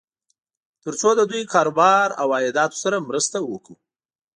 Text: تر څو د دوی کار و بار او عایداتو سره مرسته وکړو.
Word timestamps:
تر 0.83 0.93
څو 0.99 1.09
د 1.15 1.21
دوی 1.31 1.43
کار 1.53 1.67
و 1.69 1.73
بار 1.79 2.09
او 2.21 2.27
عایداتو 2.35 2.77
سره 2.83 3.05
مرسته 3.07 3.37
وکړو. 3.51 3.75